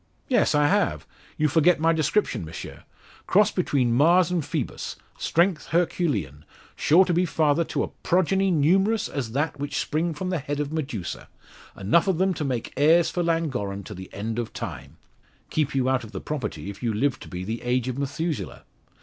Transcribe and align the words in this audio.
"Yes, 0.27 0.55
I 0.55 0.65
have. 0.65 1.05
You 1.37 1.47
forget 1.47 1.79
my 1.79 1.93
description, 1.93 2.43
Monsieur 2.43 2.85
cross 3.27 3.51
between 3.51 3.93
Mars 3.93 4.31
and 4.31 4.43
Phoebus 4.43 4.95
strength 5.19 5.67
herculean; 5.67 6.43
sure 6.75 7.05
to 7.05 7.13
be 7.13 7.23
father 7.23 7.63
to 7.65 7.83
a 7.83 7.89
progeny 7.89 8.49
numerous 8.49 9.07
as 9.07 9.33
that 9.33 9.59
which 9.59 9.77
spring 9.77 10.15
from 10.15 10.31
the 10.31 10.39
head 10.39 10.59
of 10.59 10.73
Medusa 10.73 11.29
enough 11.77 12.07
of 12.07 12.17
them 12.17 12.33
to 12.33 12.43
make 12.43 12.73
heirs 12.75 13.11
for 13.11 13.21
Llangorren 13.21 13.83
to 13.83 13.93
the 13.93 14.11
end 14.11 14.39
of 14.39 14.53
time 14.53 14.97
keep 15.51 15.75
you 15.75 15.87
out 15.87 16.03
of 16.03 16.13
the 16.13 16.19
property 16.19 16.71
if 16.71 16.81
you 16.81 16.91
lived 16.95 17.21
to 17.21 17.27
be 17.27 17.43
the 17.43 17.61
age 17.61 17.87
of 17.87 17.99
Methuselah. 17.99 18.63